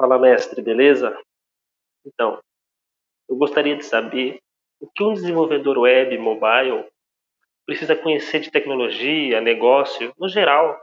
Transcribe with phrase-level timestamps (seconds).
[0.00, 1.14] Fala, mestre, beleza?
[2.06, 2.38] Então,
[3.28, 4.38] eu gostaria de saber
[4.80, 6.86] o que um desenvolvedor web mobile
[7.66, 10.80] precisa conhecer de tecnologia, negócio, no geral,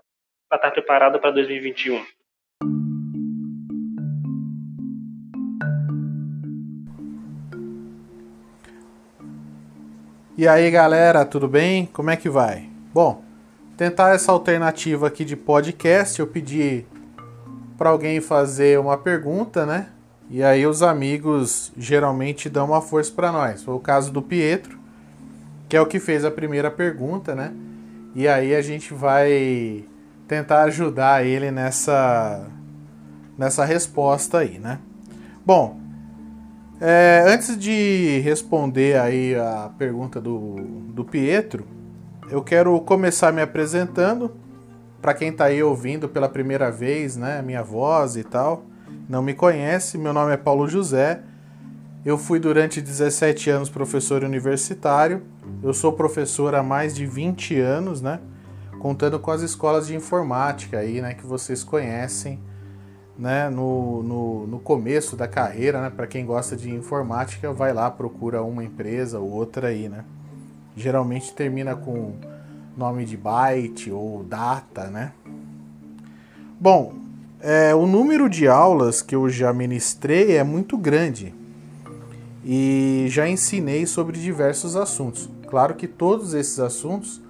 [0.47, 2.05] para estar preparado para 2021.
[10.37, 11.87] E aí galera, tudo bem?
[11.87, 12.69] Como é que vai?
[12.93, 13.23] Bom,
[13.75, 16.85] tentar essa alternativa aqui de podcast, eu pedi
[17.77, 19.87] para alguém fazer uma pergunta, né?
[20.29, 23.63] E aí os amigos geralmente dão uma força para nós.
[23.63, 24.77] Foi o caso do Pietro,
[25.69, 27.53] que é o que fez a primeira pergunta, né?
[28.15, 29.85] E aí a gente vai
[30.27, 32.45] tentar ajudar ele nessa
[33.37, 34.79] nessa resposta aí, né?
[35.45, 35.79] Bom,
[36.81, 40.55] é, antes de responder aí a pergunta do,
[40.89, 41.65] do Pietro,
[42.29, 44.35] eu quero começar me apresentando
[45.01, 48.63] para quem está aí ouvindo pela primeira vez, né, minha voz e tal,
[49.07, 51.21] não me conhece, meu nome é Paulo José.
[52.05, 55.23] Eu fui durante 17 anos professor universitário.
[55.63, 58.19] Eu sou professor há mais de 20 anos, né?
[58.79, 62.39] Contando com as escolas de informática aí, né, que vocês conhecem,
[63.17, 65.89] né, no, no, no começo da carreira, né?
[65.89, 70.03] Para quem gosta de informática, vai lá, procura uma empresa ou outra aí, né?
[70.75, 72.13] Geralmente termina com
[72.77, 75.11] nome de byte ou data, né?
[76.59, 76.93] Bom,
[77.41, 81.33] é, o número de aulas que eu já ministrei é muito grande
[82.45, 85.29] e já ensinei sobre diversos assuntos.
[85.47, 87.21] Claro que todos esses assuntos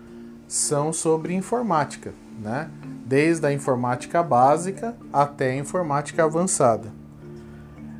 [0.47, 2.69] são sobre informática, né?
[3.05, 6.91] Desde a informática básica até a informática avançada.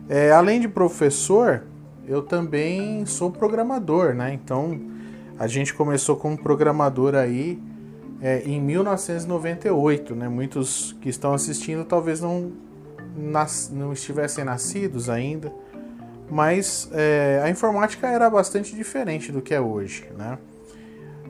[0.10, 1.64] É, além de professor,
[2.06, 4.34] eu também sou programador, né?
[4.34, 4.80] Então
[5.40, 7.62] a gente começou como programador aí
[8.22, 10.28] é, em 1998, né?
[10.28, 12.52] Muitos que estão assistindo talvez não,
[13.16, 15.54] nas, não estivessem nascidos ainda,
[16.30, 20.38] mas é, a informática era bastante diferente do que é hoje, né?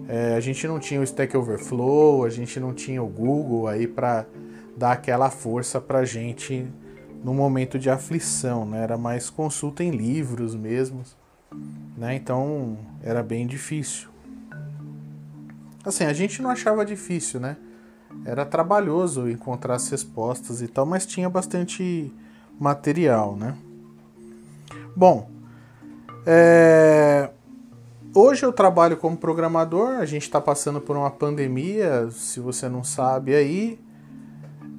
[0.07, 3.85] É, a gente não tinha o Stack Overflow, a gente não tinha o Google aí
[3.85, 4.25] para
[4.77, 6.65] dar aquela força para gente
[7.21, 8.81] no momento de aflição, né?
[8.81, 11.17] Era mais consulta em livros mesmos
[11.97, 12.15] né?
[12.15, 14.07] Então era bem difícil.
[15.83, 17.57] Assim, a gente não achava difícil, né?
[18.23, 22.13] Era trabalhoso encontrar as respostas e tal, mas tinha bastante
[22.59, 23.55] material, né?
[24.95, 25.29] Bom,
[26.25, 27.29] é...
[28.13, 29.95] hoje eu trabalho como programador.
[29.95, 33.79] A gente está passando por uma pandemia, se você não sabe aí.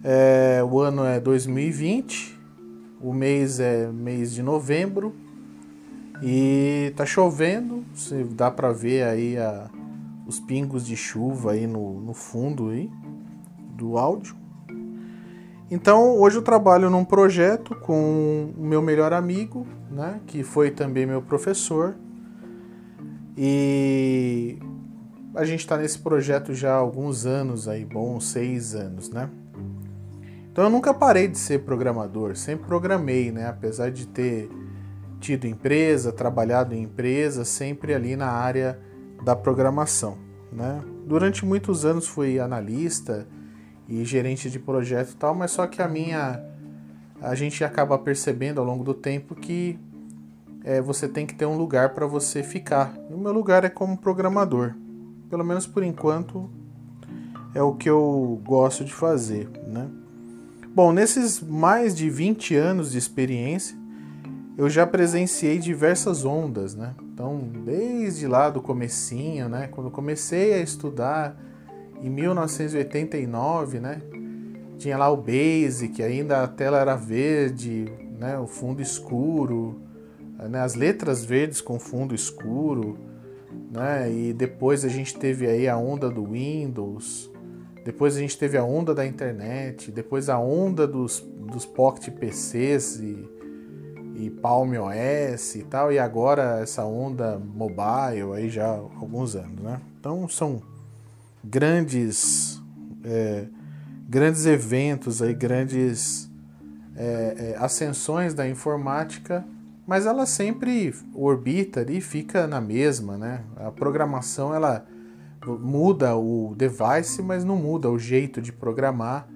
[0.05, 0.63] É...
[0.69, 2.39] O ano é 2020,
[3.01, 5.15] o mês é mês de novembro.
[6.23, 9.71] E tá chovendo, você dá para ver aí a,
[10.27, 12.91] os pingos de chuva aí no, no fundo aí
[13.77, 14.37] do áudio.
[15.71, 21.07] Então hoje eu trabalho num projeto com o meu melhor amigo, né, que foi também
[21.07, 21.95] meu professor.
[23.37, 24.59] E
[25.35, 29.31] a gente está nesse projeto já há alguns anos aí, bons seis anos, né?
[30.51, 33.47] Então eu nunca parei de ser programador, sempre programei, né?
[33.47, 34.51] Apesar de ter
[35.21, 38.79] tido empresa, trabalhado em empresa, sempre ali na área
[39.23, 40.19] da programação.
[40.53, 40.83] Né?
[41.07, 43.27] Durante muitos anos fui analista
[43.89, 46.45] e gerente de projeto e tal, mas só que a minha.
[47.21, 49.77] A gente acaba percebendo ao longo do tempo que
[50.65, 52.95] é, você tem que ter um lugar para você ficar.
[53.11, 54.75] E o meu lugar é como programador.
[55.29, 56.49] Pelo menos por enquanto
[57.55, 59.49] é o que eu gosto de fazer.
[59.67, 59.89] Né?
[60.75, 63.78] Bom, nesses mais de 20 anos de experiência,
[64.59, 66.93] eu já presenciei diversas ondas, né?
[67.01, 71.41] Então, desde lá do comecinho, né, quando comecei a estudar
[72.03, 74.03] em 1989, né,
[74.77, 77.87] tinha lá o Basic, ainda a tela era verde,
[78.19, 79.81] né, o fundo escuro,
[80.51, 82.99] né, as letras verdes com fundo escuro,
[83.71, 87.31] né, e depois a gente teve aí a onda do Windows,
[87.85, 92.99] depois a gente teve a onda da internet, depois a onda dos, dos pocket PCs
[92.99, 93.38] e
[94.19, 99.63] e Palm OS e tal, e agora essa onda mobile aí já há alguns anos,
[99.63, 99.81] né?
[99.99, 100.61] Então são
[101.45, 102.61] grandes
[103.05, 103.47] é,
[104.09, 106.29] grandes eventos aí, grandes
[106.97, 109.45] é, é, ascensões da informática,
[109.87, 113.45] mas ela sempre orbita e fica na mesma, né?
[113.57, 114.85] A programação ela
[115.47, 119.29] muda o device, mas não muda o jeito de programar.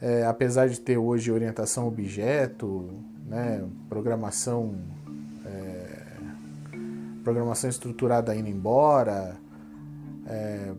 [0.00, 2.90] É, apesar de ter hoje orientação objeto,
[3.32, 3.66] né?
[3.88, 4.74] programação,
[5.46, 6.02] é,
[7.24, 9.36] programação estruturada indo embora,
[10.26, 10.74] é,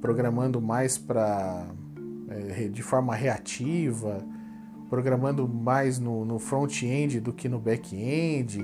[0.00, 1.66] programando mais para
[2.28, 4.24] é, de forma reativa.
[4.88, 8.62] programando mais no, no front-end do que no back-end,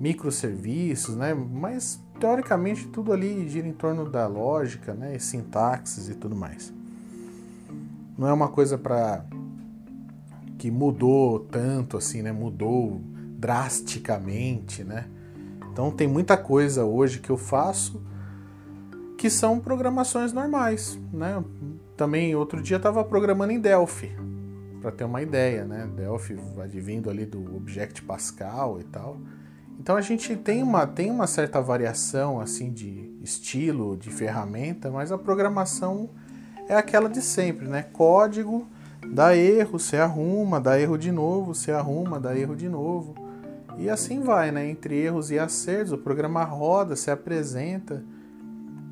[0.00, 1.34] microserviços, né?
[1.34, 5.16] Mas teoricamente tudo ali gira em torno da lógica, né?
[5.16, 6.72] E sintaxes e tudo mais.
[8.16, 9.26] Não é uma coisa para
[10.58, 12.32] que mudou tanto assim, né?
[12.32, 13.00] Mudou
[13.38, 15.06] drasticamente, né?
[15.72, 18.02] Então tem muita coisa hoje que eu faço
[19.16, 21.42] que são programações normais, né?
[21.96, 24.10] Também outro dia estava programando em Delphi,
[24.80, 25.88] para ter uma ideia, né?
[25.96, 29.18] Delphi advindo ali do Object Pascal e tal.
[29.78, 35.12] Então a gente tem uma, tem uma certa variação assim de estilo, de ferramenta, mas
[35.12, 36.10] a programação
[36.68, 37.82] é aquela de sempre, né?
[37.82, 38.66] Código,
[39.06, 43.14] dá erro, você arruma, dá erro de novo, você arruma, dá erro de novo.
[43.76, 44.68] E assim vai, né?
[44.68, 48.02] Entre erros e acertos, o programa roda, se apresenta,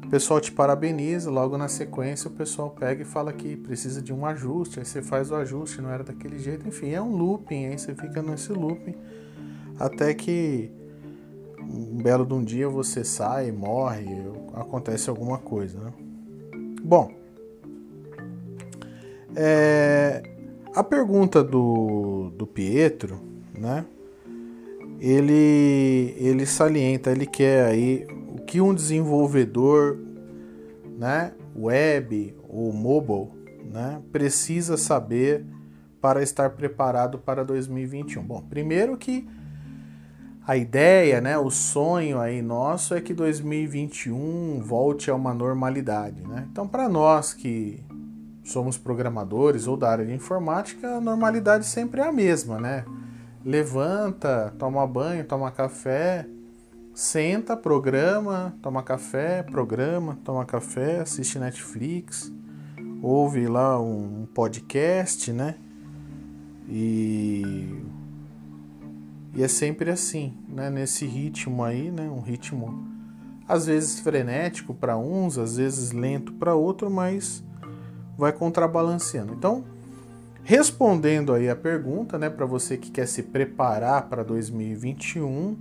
[0.05, 4.13] o pessoal te parabeniza, logo na sequência o pessoal pega e fala que precisa de
[4.13, 7.67] um ajuste, aí você faz o ajuste, não era daquele jeito, enfim, é um looping,
[7.67, 8.95] aí você fica nesse looping
[9.79, 10.71] até que
[11.61, 14.07] um belo de um dia você sai, morre,
[14.55, 15.79] acontece alguma coisa.
[15.79, 15.93] Né?
[16.83, 17.11] Bom,
[19.37, 20.23] é,
[20.75, 23.21] a pergunta do, do Pietro,
[23.57, 23.85] né?
[24.99, 29.99] Ele, ele salienta, ele quer aí o que um desenvolvedor,
[30.99, 33.29] né, web ou mobile,
[33.71, 35.45] né, precisa saber
[36.01, 38.23] para estar preparado para 2021.
[38.23, 39.29] Bom, primeiro que
[40.47, 46.47] a ideia, né, o sonho aí nosso é que 2021 volte a uma normalidade, né?
[46.51, 47.85] Então, para nós que
[48.47, 52.85] somos programadores ou da área de informática, a normalidade sempre é a mesma, né?
[53.45, 56.27] Levanta, toma banho, toma café,
[56.95, 62.33] senta, programa, toma café, programa, toma café, assiste Netflix,
[63.03, 65.57] ouve lá um podcast, né?
[66.69, 67.83] E
[69.35, 70.71] e é sempre assim, né?
[70.71, 72.09] Nesse ritmo aí, né?
[72.09, 72.87] Um ritmo
[73.49, 77.45] às vezes frenético para uns, às vezes lento para outro, mas
[78.17, 79.33] vai contrabalanceando.
[79.33, 79.65] Então,
[80.43, 85.57] respondendo aí a pergunta, né, para você que quer se preparar para 2021,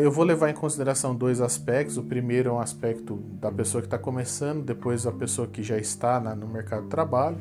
[0.00, 1.96] eu vou levar em consideração dois aspectos.
[1.96, 5.76] O primeiro é um aspecto da pessoa que está começando, depois a pessoa que já
[5.76, 7.38] está no mercado de trabalho.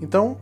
[0.00, 0.38] Então,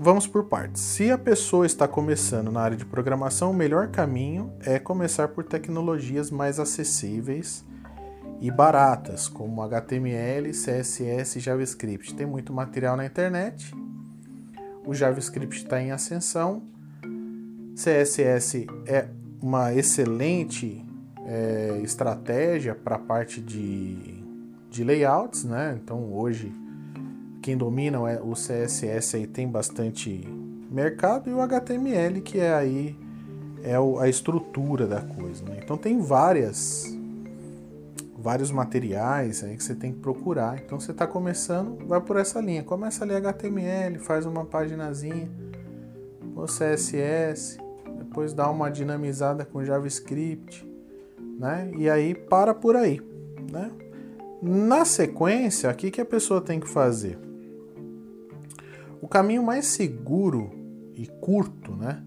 [0.00, 0.80] Vamos por partes.
[0.80, 5.42] Se a pessoa está começando na área de programação, o melhor caminho é começar por
[5.42, 7.64] tecnologias mais acessíveis
[8.40, 12.14] e baratas, como HTML, CSS e JavaScript.
[12.14, 13.74] Tem muito material na internet.
[14.86, 16.62] O JavaScript está em ascensão.
[17.74, 19.08] CSS é
[19.42, 20.84] uma excelente
[21.26, 24.22] é, estratégia para a parte de,
[24.70, 25.78] de layouts, né?
[25.82, 26.52] Então hoje
[27.42, 30.26] quem domina o CSS aí tem bastante
[30.70, 32.96] mercado e o HTML que é aí
[33.62, 35.44] é a estrutura da coisa.
[35.44, 35.60] Né?
[35.62, 36.97] Então tem várias
[38.18, 40.58] vários materiais aí que você tem que procurar.
[40.58, 42.64] Então você está começando, vai por essa linha.
[42.64, 45.30] Começa ali HTML, faz uma paginazinha,
[46.34, 47.58] o CSS,
[47.98, 50.68] depois dá uma dinamizada com JavaScript,
[51.38, 51.70] né?
[51.76, 53.00] E aí para por aí,
[53.50, 53.70] né?
[54.42, 57.18] Na sequência, o que, que a pessoa tem que fazer?
[59.00, 60.50] O caminho mais seguro
[60.94, 62.02] e curto, né,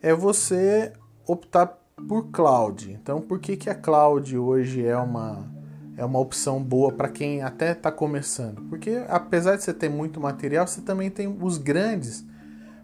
[0.00, 0.92] é você
[1.26, 2.90] optar por cloud.
[2.92, 5.50] Então, por que, que a cloud hoje é uma,
[5.96, 8.62] é uma opção boa para quem até está começando?
[8.68, 12.24] Porque apesar de você ter muito material, você também tem os grandes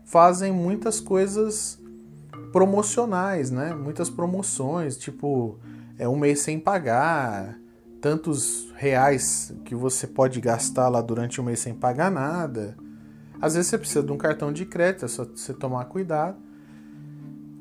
[0.08, 1.78] fazem muitas coisas
[2.50, 3.74] promocionais, né?
[3.74, 5.58] Muitas promoções, tipo
[5.98, 7.58] é um mês sem pagar,
[8.00, 12.76] tantos reais que você pode gastar lá durante um mês sem pagar nada.
[13.40, 16.36] Às vezes você precisa de um cartão de crédito, é só você tomar cuidado.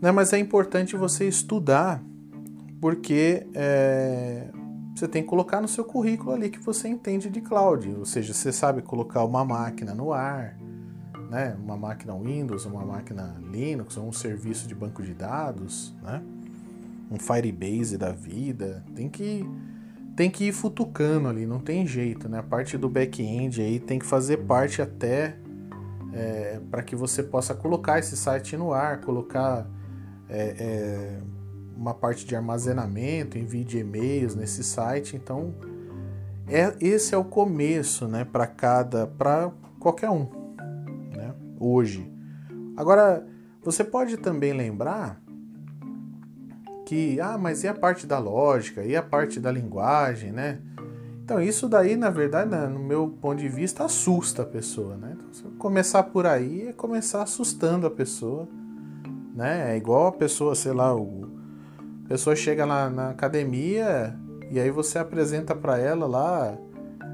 [0.01, 0.11] Né?
[0.11, 2.03] Mas é importante você estudar,
[2.79, 4.49] porque é,
[4.95, 7.89] você tem que colocar no seu currículo ali que você entende de cloud.
[7.97, 10.57] Ou seja, você sabe colocar uma máquina no ar,
[11.29, 11.55] né?
[11.63, 16.21] uma máquina Windows, uma máquina Linux, ou um serviço de banco de dados, né?
[17.09, 18.83] um Firebase da vida.
[18.95, 19.45] Tem que
[20.15, 22.39] tem que ir futucando ali, não tem jeito, né?
[22.39, 25.37] A parte do back-end aí tem que fazer parte até
[26.11, 29.67] é, para que você possa colocar esse site no ar, colocar
[30.29, 31.19] é, é,
[31.75, 35.15] uma parte de armazenamento, envio de e-mails nesse site.
[35.15, 35.53] Então,
[36.47, 40.27] é, esse é o começo, né, para cada, para qualquer um,
[41.15, 42.11] né, hoje.
[42.75, 43.25] Agora,
[43.63, 45.21] você pode também lembrar
[46.85, 50.59] que, ah, mas e a parte da lógica, e a parte da linguagem, né?
[51.21, 55.17] Então isso daí, na verdade, né, no meu ponto de vista, assusta a pessoa, né?
[55.37, 58.47] Então, começar por aí é começar assustando a pessoa,
[59.37, 59.73] né?
[59.73, 61.37] É igual a pessoa, sei lá, o
[62.05, 64.17] a pessoa chega lá na academia
[64.49, 66.57] e aí você apresenta para ela lá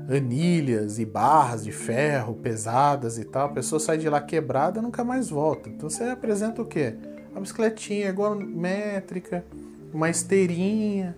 [0.08, 3.48] anilhas e barras de ferro pesadas e tal.
[3.48, 5.68] A pessoa sai de lá quebrada e nunca mais volta.
[5.68, 6.96] Então você apresenta o quê?
[7.32, 9.44] Uma bicicletinha igual métrica,
[9.92, 11.16] uma esteirinha,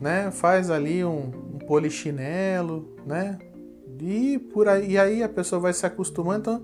[0.00, 0.32] né?
[0.32, 3.38] Faz ali um, um polichinelo, né?
[4.00, 6.40] E por aí, e aí a pessoa vai se acostumando.
[6.40, 6.62] Então,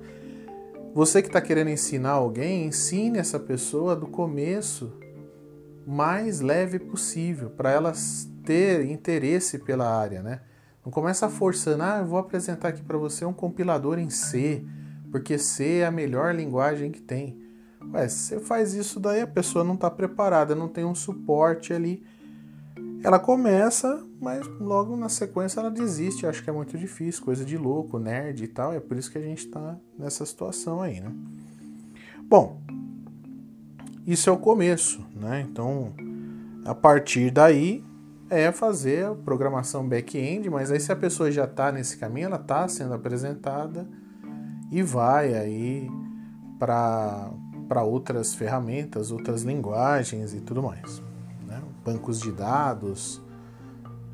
[0.96, 4.98] você que está querendo ensinar alguém, ensine essa pessoa do começo
[5.86, 10.40] mais leve possível para elas ter interesse pela área, né?
[10.82, 14.64] Não começa forçando, ah, eu vou apresentar aqui para você um compilador em C,
[15.12, 17.38] porque C é a melhor linguagem que tem.
[17.92, 21.74] Ué, se você faz isso daí, a pessoa não está preparada, não tem um suporte
[21.74, 22.06] ali.
[23.06, 27.56] Ela começa, mas logo na sequência ela desiste, acho que é muito difícil, coisa de
[27.56, 31.12] louco, nerd e tal, é por isso que a gente está nessa situação aí, né?
[32.24, 32.60] Bom,
[34.04, 35.46] isso é o começo, né?
[35.48, 35.94] Então,
[36.64, 37.84] a partir daí,
[38.28, 42.40] é fazer a programação back-end, mas aí se a pessoa já está nesse caminho, ela
[42.40, 43.88] está sendo apresentada
[44.68, 45.88] e vai aí
[46.58, 47.30] para
[47.84, 51.00] outras ferramentas, outras linguagens e tudo mais.
[51.86, 53.22] Bancos de dados,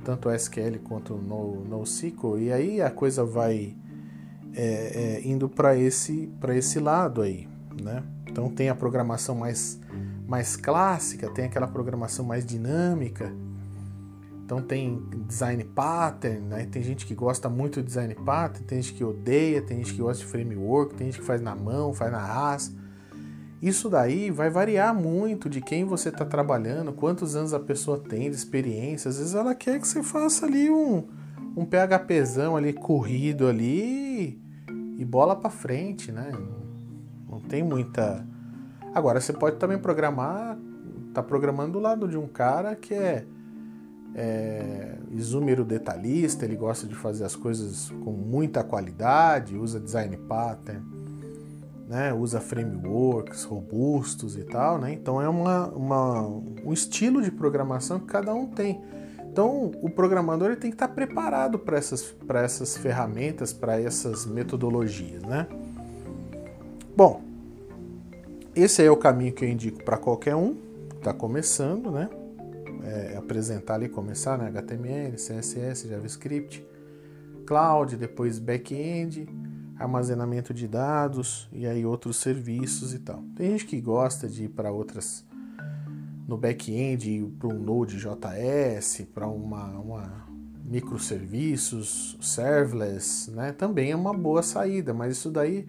[0.04, 3.74] tanto SQL quanto no, NoSQL, e aí a coisa vai
[4.54, 7.48] é, é, indo para esse, esse lado aí.
[7.82, 8.02] Né?
[8.28, 9.80] Então tem a programação mais,
[10.28, 13.32] mais clássica, tem aquela programação mais dinâmica,
[14.44, 16.66] então tem design pattern, né?
[16.70, 20.02] Tem gente que gosta muito de design pattern, tem gente que odeia, tem gente que
[20.02, 22.70] gosta de framework, tem gente que faz na mão, faz na raça.
[23.62, 28.28] Isso daí vai variar muito de quem você está trabalhando, quantos anos a pessoa tem
[28.28, 29.08] de experiência.
[29.08, 31.06] Às vezes ela quer que você faça ali um,
[31.56, 34.42] um PHPzão ali corrido ali
[34.98, 36.32] e bola para frente, né?
[37.30, 38.26] Não tem muita.
[38.92, 40.58] Agora você pode também programar,
[41.14, 43.24] tá programando do lado de um cara que é
[44.14, 44.98] é,
[45.66, 50.84] detalhista, ele gosta de fazer as coisas com muita qualidade, usa design pattern,
[51.92, 54.92] né, usa frameworks robustos e tal, né?
[54.92, 56.22] Então é uma, uma,
[56.64, 58.80] um estilo de programação que cada um tem.
[59.30, 65.22] Então o programador ele tem que estar preparado para essas, essas ferramentas, para essas metodologias,
[65.22, 65.46] né?
[66.96, 67.20] Bom,
[68.56, 70.54] esse é o caminho que eu indico para qualquer um
[70.88, 72.08] que está começando, né?
[72.82, 74.48] é, apresentar ali, começar, né?
[74.48, 76.66] HTML, CSS, JavaScript,
[77.46, 79.28] cloud, depois back-end,
[79.82, 83.22] armazenamento de dados e aí outros serviços e tal.
[83.36, 85.24] Tem gente que gosta de ir para outras
[86.26, 90.26] no back-end, para um Node.js, para uma, uma
[90.64, 93.52] microserviços, serverless, né?
[93.52, 95.66] Também é uma boa saída, mas isso daí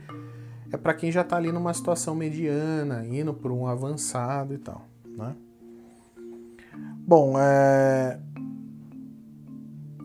[0.72, 4.88] é para quem já está ali numa situação mediana, indo para um avançado e tal,
[5.06, 5.36] né?
[7.06, 8.20] Bom, é...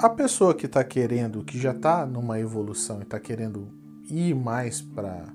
[0.01, 3.78] a pessoa que está querendo, que já está numa evolução e está querendo
[4.11, 5.27] ir mais para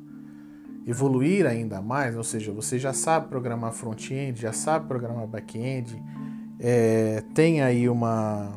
[0.86, 6.02] evoluir ainda mais, ou seja, você já sabe programar front-end, já sabe programar back-end,
[6.60, 7.24] é...
[7.34, 8.52] tem aí uma,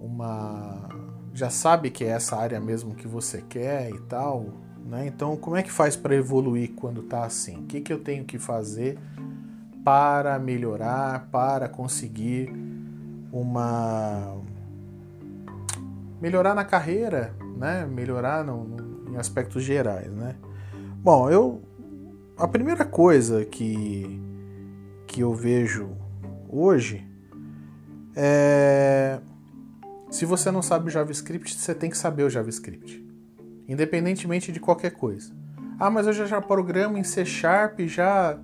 [0.00, 0.88] uma,
[1.34, 4.46] já sabe que é essa área mesmo que você quer e tal,
[4.84, 5.06] né?
[5.06, 7.58] Então, como é que faz para evoluir quando está assim?
[7.58, 8.98] O que, que eu tenho que fazer?
[9.84, 12.52] para melhorar, para conseguir
[13.32, 14.36] uma
[16.22, 17.84] melhorar na carreira, né?
[17.84, 20.36] Melhorar no, no, em aspectos gerais, né?
[20.98, 21.60] Bom, eu
[22.38, 24.22] a primeira coisa que
[25.08, 25.90] que eu vejo
[26.48, 27.04] hoje
[28.14, 29.18] é
[30.10, 33.04] se você não sabe JavaScript, você tem que saber o JavaScript,
[33.66, 35.32] independentemente de qualquer coisa.
[35.80, 38.38] Ah, mas eu já, já programo em C Sharp, já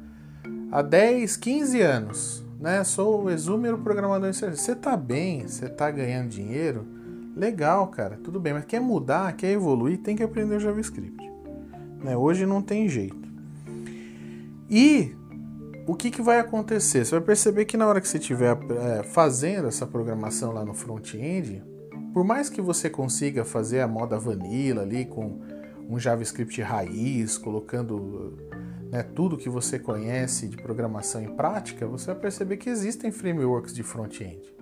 [0.73, 2.82] há 10, 15 anos, né?
[2.82, 4.64] Sou exúmero programador em serviço.
[4.64, 6.98] Você tá bem, você tá ganhando dinheiro,
[7.38, 11.16] legal, cara, tudo bem, mas quer mudar, quer evoluir, tem que aprender o JavaScript.
[12.02, 12.16] Né?
[12.16, 13.28] Hoje não tem jeito.
[14.68, 15.16] E
[15.87, 17.04] o que, que vai acontecer?
[17.04, 20.75] Você vai perceber que na hora que você estiver é, fazendo essa programação lá no
[20.75, 21.62] front-end,
[22.12, 25.40] por mais que você consiga fazer a moda vanilla ali com
[25.88, 28.37] um JavaScript raiz, colocando
[28.90, 33.73] né, tudo que você conhece de programação em prática, você vai perceber que existem frameworks
[33.73, 34.57] de front-end.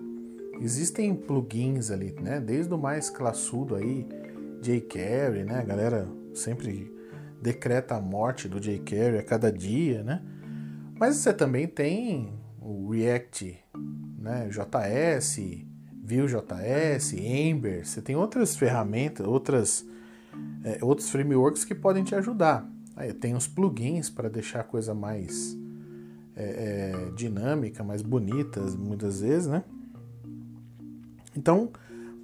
[0.61, 4.07] Existem plugins ali, né, desde o mais classudo aí,
[4.61, 6.91] jQuery, né, a galera sempre
[7.41, 10.21] decreta a morte do jQuery a cada dia, né?
[10.99, 13.57] Mas você também tem o React,
[14.17, 15.39] né, JS,
[16.03, 19.85] Vue.js, Ember, você tem outras ferramentas, outras,
[20.63, 22.67] é, outros frameworks que podem te ajudar.
[22.95, 25.55] Aí tem os plugins para deixar a coisa mais
[26.35, 29.63] é, é, dinâmica, mais bonita, muitas vezes, né?
[31.37, 31.69] Então,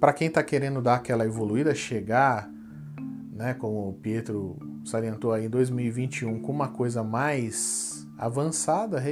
[0.00, 2.50] para quem está querendo dar aquela evoluída, chegar,
[3.32, 9.02] né, como o Pietro salientou aí, em 2021 com uma coisa mais avançada,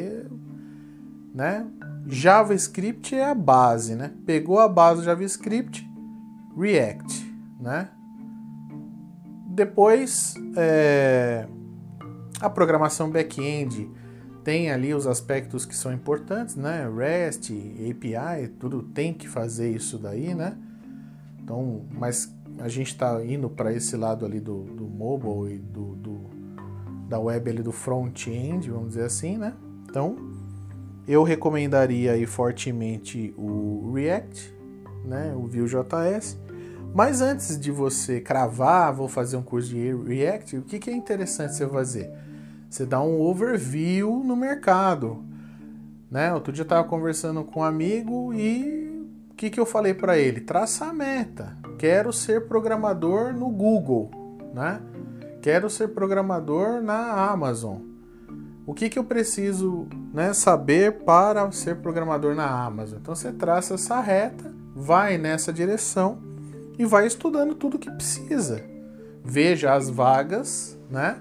[1.33, 1.67] né?
[2.07, 4.13] JavaScript é a base, né?
[4.27, 5.89] Pegou a base do JavaScript,
[6.59, 7.89] React, né?
[9.47, 11.47] Depois, é,
[12.41, 13.89] a programação back-end
[14.45, 16.89] tem ali os aspectos que são importantes, né?
[16.89, 20.57] REST, API, tudo tem que fazer isso daí, né?
[21.43, 25.95] Então, mas a gente está indo para esse lado ali do, do mobile e do,
[25.97, 26.31] do,
[27.09, 29.55] da web ali do front-end, vamos dizer assim, né?
[29.89, 30.17] Então,
[31.07, 34.55] eu recomendaria aí fortemente o React,
[35.05, 35.35] né?
[35.35, 36.39] O Vue.js.
[36.95, 40.95] Mas antes de você cravar, vou fazer um curso de React, o que, que é
[40.95, 42.22] interessante você fazer?
[42.73, 45.23] Você dá um overview no mercado.
[46.11, 46.33] Né?
[46.33, 50.17] Outro dia eu estava conversando com um amigo e o que, que eu falei para
[50.17, 50.41] ele?
[50.41, 51.55] Traça a meta.
[51.79, 54.11] Quero ser programador no Google.
[54.55, 54.81] Né?
[55.43, 57.77] Quero ser programador na Amazon.
[58.67, 63.01] O que, que eu preciso né, saber para ser programador na Amazon?
[63.03, 66.23] Então você traça essa reta, vai nessa direção
[66.79, 68.65] e vai estudando tudo que precisa.
[69.23, 71.21] Veja as vagas, né?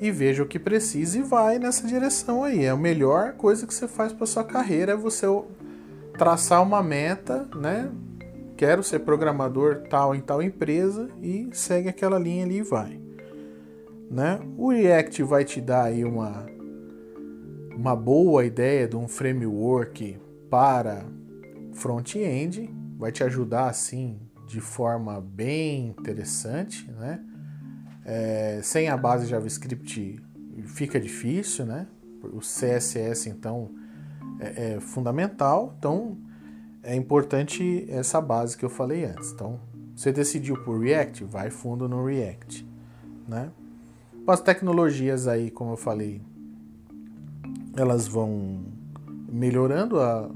[0.00, 2.64] E veja o que precisa e vai nessa direção aí.
[2.64, 5.26] É a melhor coisa que você faz para sua carreira é você
[6.16, 7.90] traçar uma meta, né?
[8.56, 13.00] Quero ser programador tal em tal empresa e segue aquela linha ali e vai.
[14.10, 14.40] Né?
[14.56, 16.46] O React vai te dar aí uma,
[17.76, 20.18] uma boa ideia de um framework
[20.50, 21.04] para
[21.74, 27.24] front-end, vai te ajudar assim de forma bem interessante, né?
[28.04, 30.20] É, sem a base JavaScript
[30.66, 31.86] fica difícil, né?
[32.22, 33.70] O CSS então
[34.38, 36.16] é, é, fundamental, então
[36.82, 39.32] é importante essa base que eu falei antes.
[39.32, 39.60] Então,
[39.94, 42.66] você decidiu por React, vai fundo no React,
[43.28, 43.50] né?
[44.26, 46.22] As tecnologias aí, como eu falei,
[47.76, 48.64] elas vão
[49.28, 50.30] melhorando a,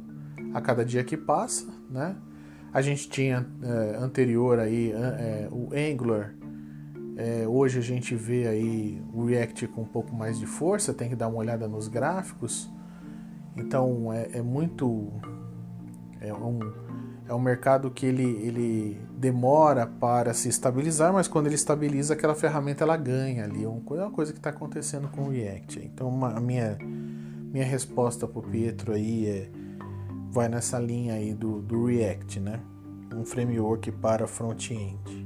[0.53, 2.17] a cada dia que passa, né?
[2.73, 6.35] A gente tinha é, anterior aí é, o Angular
[7.17, 11.09] é, hoje a gente vê aí o React com um pouco mais de força, tem
[11.09, 12.71] que dar uma olhada nos gráficos.
[13.57, 15.13] Então é, é muito.
[16.21, 16.59] É um,
[17.29, 22.35] é um mercado que ele, ele demora para se estabilizar, mas quando ele estabiliza, aquela
[22.35, 23.63] ferramenta ela ganha ali.
[23.63, 25.81] É uma coisa que está acontecendo com o React.
[25.85, 29.51] Então uma, a minha, minha resposta para o Pietro aí é,
[30.31, 32.61] vai nessa linha aí do, do React, né?
[33.15, 35.24] Um framework para front-end.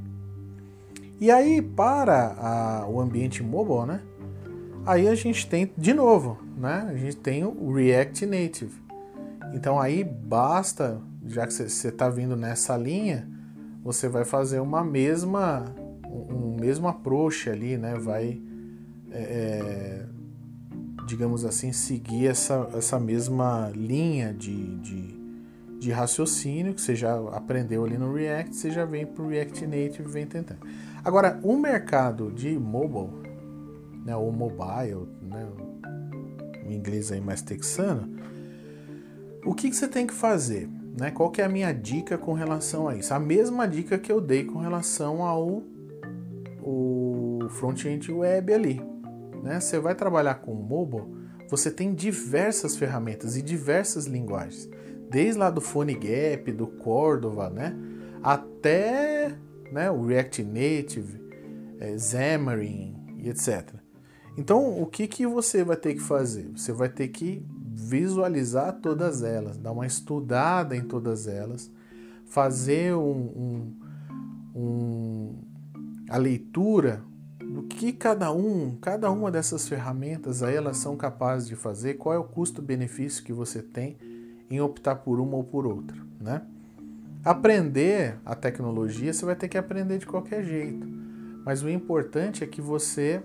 [1.20, 4.00] E aí, para a, o ambiente mobile, né?
[4.86, 6.88] Aí a gente tem, de novo, né?
[6.88, 8.72] A gente tem o React Native.
[9.52, 13.28] Então aí basta, já que você está vindo nessa linha,
[13.82, 15.64] você vai fazer uma mesma,
[16.06, 17.94] um, um mesmo approach ali, né?
[17.96, 18.40] Vai,
[19.10, 20.06] é, é,
[21.06, 25.18] digamos assim, seguir essa, essa mesma linha de, de,
[25.80, 29.66] de raciocínio que você já aprendeu ali no React, você já vem para o React
[29.66, 30.60] Native e vem tentando.
[31.04, 33.28] Agora, o mercado de mobile,
[34.04, 35.46] né, ou mobile, né,
[36.66, 38.08] o inglês aí mais texano,
[39.44, 40.68] o que, que você tem que fazer?
[40.98, 41.10] Né?
[41.10, 43.14] Qual que é a minha dica com relação a isso?
[43.14, 45.62] A mesma dica que eu dei com relação ao
[47.48, 48.82] front-end web ali.
[49.42, 49.60] Né?
[49.60, 51.06] Você vai trabalhar com mobile,
[51.48, 54.68] você tem diversas ferramentas e diversas linguagens.
[55.10, 57.74] Desde lá do PhoneGap, do Cordova, né?
[58.22, 59.17] até
[59.72, 59.90] né?
[59.90, 61.20] o React Native,
[61.78, 63.74] é, Xamarin e etc.
[64.36, 66.50] Então, o que, que você vai ter que fazer?
[66.56, 71.70] Você vai ter que visualizar todas elas, dar uma estudada em todas elas,
[72.24, 73.76] fazer um, um,
[74.54, 75.38] um,
[76.08, 77.02] a leitura
[77.42, 82.14] do que cada um, cada uma dessas ferramentas aí elas são capazes de fazer, qual
[82.14, 83.96] é o custo-benefício que você tem
[84.50, 86.42] em optar por uma ou por outra, né?
[87.24, 90.86] Aprender a tecnologia você vai ter que aprender de qualquer jeito.
[91.44, 93.22] Mas o importante é que você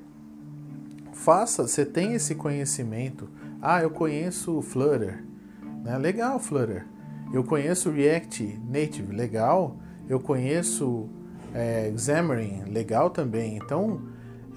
[1.13, 3.29] faça, você tenha esse conhecimento.
[3.61, 5.23] Ah, eu conheço Flutter.
[5.83, 5.97] Né?
[5.97, 6.85] Legal, Flutter.
[7.33, 9.15] Eu conheço React Native.
[9.15, 9.77] Legal.
[10.07, 11.09] Eu conheço
[11.53, 12.63] é, Xamarin.
[12.67, 13.57] Legal também.
[13.57, 14.01] Então,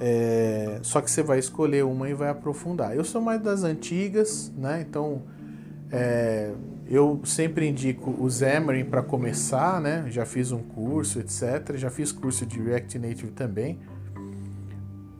[0.01, 2.95] é, só que você vai escolher uma e vai aprofundar.
[2.95, 4.85] Eu sou mais das antigas, né?
[4.87, 5.23] Então,
[5.91, 6.53] é,
[6.89, 10.07] eu sempre indico o Xamarin para começar, né?
[10.09, 11.75] Já fiz um curso, etc.
[11.75, 13.81] Já fiz curso de React Native também.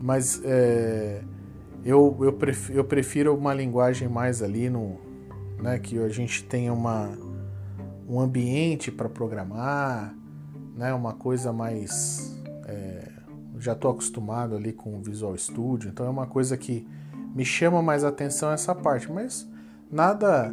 [0.01, 1.23] Mas é,
[1.85, 5.01] eu, eu, prefiro, eu prefiro uma linguagem mais ali no,
[5.61, 7.11] né, que a gente tenha uma,
[8.09, 10.15] um ambiente para programar,
[10.77, 12.41] né, uma coisa mais.
[12.67, 13.13] É,
[13.59, 16.87] já estou acostumado ali com o Visual Studio, então é uma coisa que
[17.35, 19.49] me chama mais atenção essa parte, mas
[19.91, 20.53] nada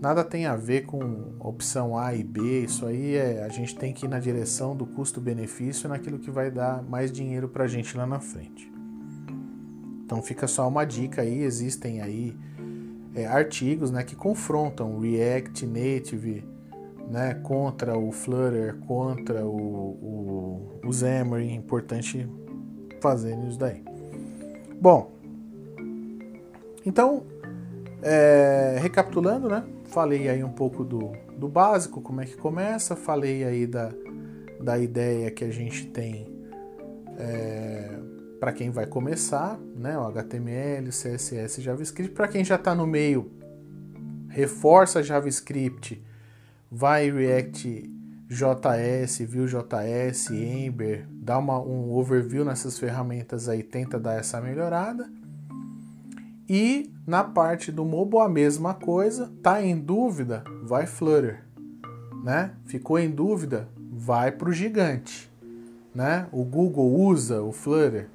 [0.00, 3.92] nada tem a ver com opção A e B, isso aí é a gente tem
[3.92, 7.96] que ir na direção do custo-benefício naquilo que vai dar mais dinheiro para a gente
[7.96, 8.72] lá na frente.
[10.04, 12.36] Então fica só uma dica aí, existem aí
[13.14, 16.44] é, artigos né, que confrontam React Native
[17.10, 22.28] né, contra o Flutter, contra o, o, o Xamarin, importante
[23.00, 23.82] fazer isso daí.
[24.80, 25.10] Bom,
[26.86, 27.24] então,
[28.02, 33.44] é, recapitulando, né, falei aí um pouco do, do básico, como é que começa, falei
[33.44, 33.90] aí da,
[34.60, 36.26] da ideia que a gente tem
[37.18, 37.98] é,
[38.38, 42.14] para quem vai começar, né, o HTML, CSS, JavaScript.
[42.14, 43.32] Para quem já está no meio,
[44.28, 46.02] reforça JavaScript,
[46.70, 54.40] vai React JS, Vue.js, Ember, dá uma, um overview nessas ferramentas aí, tenta dar essa
[54.40, 55.10] melhorada.
[56.48, 61.44] E na parte do mobile a mesma coisa, tá em dúvida, vai Flutter,
[62.22, 62.52] né?
[62.64, 65.30] Ficou em dúvida, vai para o gigante,
[65.94, 66.26] né?
[66.32, 68.08] O Google usa o Flutter,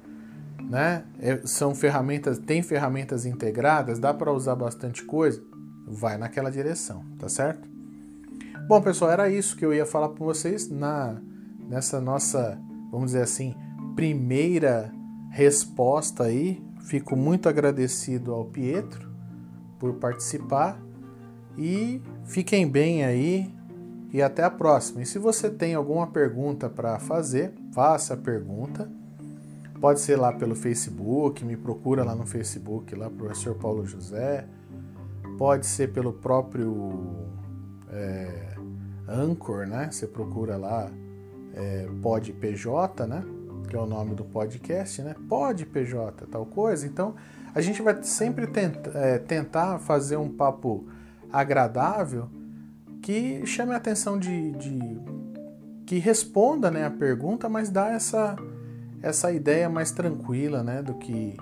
[0.62, 1.04] né?
[1.20, 5.42] É, são ferramentas, tem ferramentas integradas, dá para usar bastante coisa,
[5.86, 7.68] vai naquela direção, tá certo?
[8.66, 11.20] Bom, pessoal, era isso que eu ia falar para vocês na
[11.68, 12.58] nessa nossa,
[12.90, 13.54] vamos dizer assim,
[13.94, 14.92] primeira
[15.30, 16.62] resposta aí.
[16.84, 19.10] Fico muito agradecido ao Pietro
[19.78, 20.80] por participar
[21.56, 23.52] e fiquem bem aí
[24.12, 25.02] e até a próxima.
[25.02, 28.88] E se você tem alguma pergunta para fazer, faça a pergunta
[29.84, 34.46] Pode ser lá pelo Facebook, me procura lá no Facebook, lá professor Paulo José.
[35.36, 37.28] Pode ser pelo próprio
[37.90, 38.54] é,
[39.06, 39.90] Anchor, né?
[39.90, 40.90] Você procura lá
[41.54, 43.22] é, PodPJ, né?
[43.68, 45.14] Que é o nome do podcast, né?
[45.28, 46.86] PodPJ, tal coisa.
[46.86, 47.14] Então,
[47.54, 50.86] a gente vai sempre tenta, é, tentar fazer um papo
[51.32, 52.28] agradável
[53.02, 55.00] que chame a atenção de, de
[55.86, 58.36] que responda né, a pergunta, mas dá essa
[59.02, 61.36] essa ideia mais tranquila, né, do que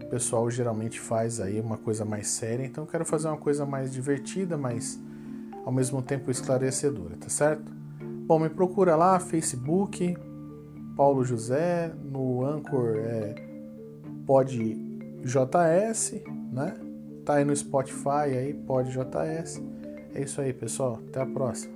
[0.00, 2.64] o pessoal geralmente faz aí, uma coisa mais séria.
[2.64, 4.96] Então eu quero fazer uma coisa mais divertida, mas
[5.64, 7.72] ao mesmo tempo esclarecedora, tá certo?
[8.26, 10.16] Bom, me procura lá, Facebook,
[11.00, 13.34] Paulo José, no Anchor é
[14.26, 16.12] PodJS,
[16.52, 16.74] né?
[17.24, 19.62] Tá aí no Spotify aí, PodJS.
[20.14, 21.00] É isso aí, pessoal.
[21.08, 21.74] Até a próxima.